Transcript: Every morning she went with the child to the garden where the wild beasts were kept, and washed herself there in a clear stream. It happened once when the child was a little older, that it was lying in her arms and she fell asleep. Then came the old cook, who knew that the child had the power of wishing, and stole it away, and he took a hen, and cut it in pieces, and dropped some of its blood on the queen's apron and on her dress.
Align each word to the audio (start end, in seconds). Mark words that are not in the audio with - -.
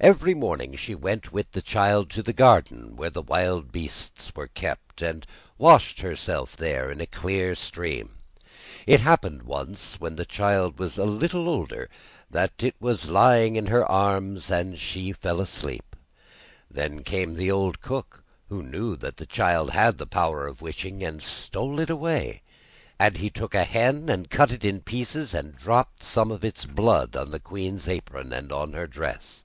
Every 0.00 0.34
morning 0.34 0.76
she 0.76 0.94
went 0.94 1.32
with 1.32 1.52
the 1.52 1.62
child 1.62 2.10
to 2.10 2.22
the 2.22 2.34
garden 2.34 2.94
where 2.94 3.08
the 3.08 3.22
wild 3.22 3.72
beasts 3.72 4.30
were 4.36 4.48
kept, 4.48 5.00
and 5.00 5.26
washed 5.56 6.00
herself 6.00 6.54
there 6.54 6.90
in 6.90 7.00
a 7.00 7.06
clear 7.06 7.54
stream. 7.54 8.18
It 8.86 9.00
happened 9.00 9.44
once 9.44 9.98
when 9.98 10.16
the 10.16 10.26
child 10.26 10.78
was 10.78 10.98
a 10.98 11.06
little 11.06 11.48
older, 11.48 11.88
that 12.30 12.62
it 12.62 12.74
was 12.80 13.06
lying 13.08 13.56
in 13.56 13.66
her 13.68 13.86
arms 13.90 14.50
and 14.50 14.78
she 14.78 15.12
fell 15.12 15.40
asleep. 15.40 15.96
Then 16.70 17.02
came 17.02 17.32
the 17.32 17.50
old 17.50 17.80
cook, 17.80 18.24
who 18.50 18.62
knew 18.62 18.96
that 18.96 19.16
the 19.16 19.24
child 19.24 19.70
had 19.70 19.96
the 19.96 20.06
power 20.06 20.46
of 20.46 20.60
wishing, 20.60 21.02
and 21.02 21.22
stole 21.22 21.80
it 21.80 21.88
away, 21.88 22.42
and 22.98 23.16
he 23.16 23.30
took 23.30 23.54
a 23.54 23.64
hen, 23.64 24.10
and 24.10 24.28
cut 24.28 24.50
it 24.52 24.66
in 24.66 24.82
pieces, 24.82 25.32
and 25.32 25.56
dropped 25.56 26.02
some 26.02 26.30
of 26.30 26.44
its 26.44 26.66
blood 26.66 27.16
on 27.16 27.30
the 27.30 27.40
queen's 27.40 27.88
apron 27.88 28.34
and 28.34 28.52
on 28.52 28.74
her 28.74 28.86
dress. 28.88 29.40